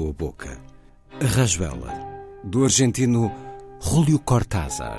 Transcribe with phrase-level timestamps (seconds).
[0.00, 0.58] A tua boca.
[1.20, 1.92] Rasvela,
[2.42, 3.30] do argentino
[3.82, 4.98] Julio Cortázar.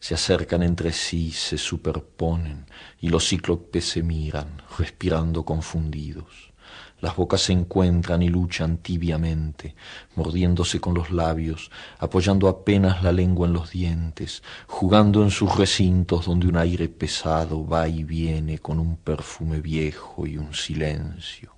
[0.00, 2.66] se acercan entre sí, se superponen,
[3.00, 6.52] y los cíclopes se miran, respirando confundidos.
[7.00, 9.76] Las bocas se encuentran y luchan tibiamente,
[10.16, 16.26] mordiéndose con los labios, apoyando apenas la lengua en los dientes, jugando en sus recintos
[16.26, 21.57] donde un aire pesado va y viene con un perfume viejo y un silencio.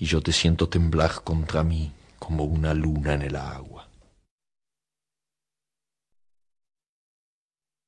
[0.00, 3.86] y yo te siento temblar contra mí como una luna en el agua.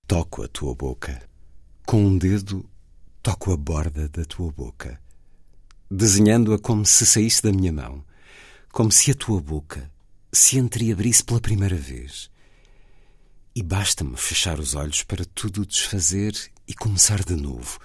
[0.07, 1.27] Toco a tua boca.
[1.87, 2.69] Com um dedo,
[3.23, 5.01] toco a borda da tua boca,
[5.91, 8.05] desenhando-a como se saísse da minha mão,
[8.71, 9.91] como se a tua boca
[10.31, 12.31] se entreabrisse pela primeira vez.
[13.55, 16.35] E basta-me fechar os olhos para tudo desfazer
[16.69, 17.81] e começar de novo.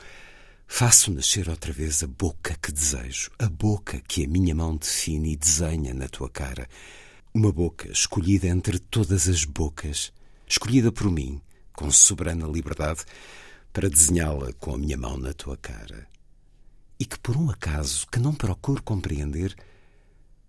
[0.67, 5.31] Faço nascer outra vez a boca que desejo, a boca que a minha mão define
[5.31, 6.69] e desenha na tua cara.
[7.33, 10.13] Uma boca escolhida entre todas as bocas,
[10.45, 11.41] escolhida por mim,
[11.73, 13.05] com soberana liberdade,
[13.73, 16.05] para desenhá-la com a minha mão na tua cara.
[16.99, 19.55] E que, por um acaso que não procuro compreender,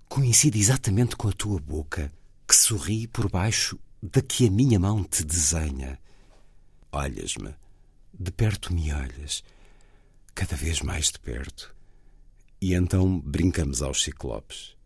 [0.08, 2.12] coincide exatamente com a tua boca,
[2.46, 5.98] que sorri por baixo da que a minha mão te desenha.
[6.92, 7.54] Olhas-me,
[8.12, 9.42] de perto me olhas
[10.38, 11.74] cada vez mais de perto.
[12.60, 14.76] E então brincamos aos ciclopes,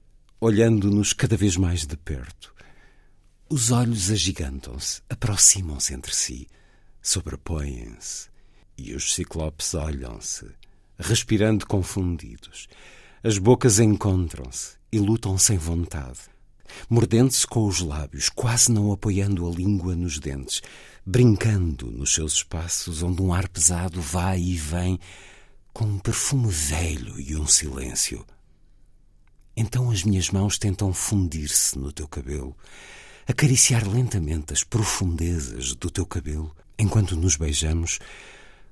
[0.40, 2.54] olhando-nos cada vez mais de perto.
[3.50, 6.48] Os olhos agigantam-se, aproximam-se entre si,
[7.02, 8.30] sobrepõem-se,
[8.78, 10.50] e os ciclopes olham-se,
[10.98, 12.66] respirando confundidos.
[13.22, 16.20] As bocas encontram-se e lutam sem vontade,
[16.88, 20.62] mordendo-se com os lábios, quase não apoiando a língua nos dentes,
[21.04, 24.98] brincando nos seus espaços onde um ar pesado vai e vem
[25.72, 28.24] com um perfume velho e um silêncio.
[29.56, 32.56] Então as minhas mãos tentam fundir-se no teu cabelo,
[33.26, 37.98] acariciar lentamente as profundezas do teu cabelo, enquanto nos beijamos,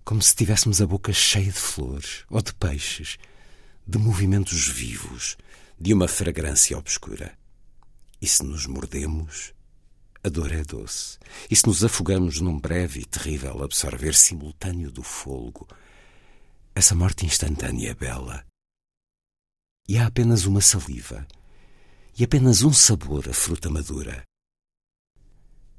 [0.05, 3.19] como se tivéssemos a boca cheia de flores ou de peixes,
[3.87, 5.37] de movimentos vivos,
[5.79, 7.32] de uma fragrância obscura.
[8.20, 9.55] E se nos mordemos,
[10.23, 11.19] a dor é doce.
[11.50, 15.67] E se nos afogamos num breve e terrível absorver simultâneo do fôlego,
[16.75, 18.46] essa morte instantânea é bela.
[19.88, 21.26] E há apenas uma saliva
[22.19, 24.22] e apenas um sabor a fruta madura.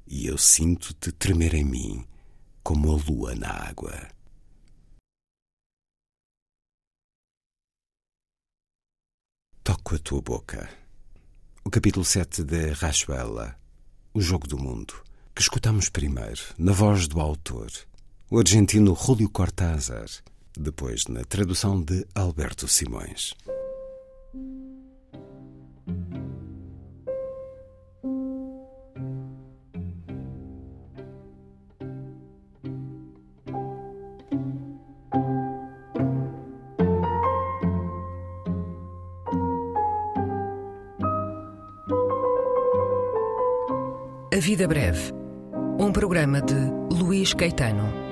[0.06, 2.06] E eu sinto-te tremer em mim
[2.62, 4.08] como a lua na água.
[9.64, 10.68] Toco a tua boca.
[11.64, 13.58] O capítulo 7 de Rachuela,
[14.12, 15.02] O Jogo do Mundo,
[15.34, 17.70] que escutamos primeiro, na voz do autor,
[18.28, 20.08] o argentino Julio Cortázar,
[20.58, 23.34] depois na tradução de Alberto Simões.
[44.34, 45.12] A Vida Breve,
[45.78, 46.54] um programa de
[46.90, 48.11] Luís Caetano.